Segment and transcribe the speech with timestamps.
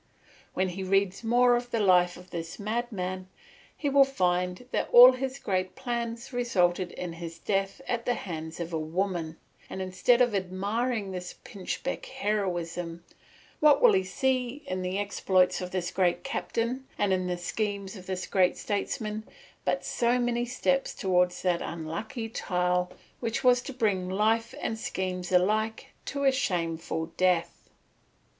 [0.55, 3.27] When he reads more of the life of this madman,
[3.77, 8.59] he will find that all his great plans resulted in his death at the hands
[8.59, 9.37] of a woman,
[9.69, 13.03] and instead of admiring this pinchbeck heroism,
[13.59, 18.07] what will he see in the exploits of this great captain and the schemes of
[18.07, 19.23] this great statesman
[19.65, 25.31] but so many steps towards that unlucky tile which was to bring life and schemes
[25.31, 27.69] alike to a shameful death?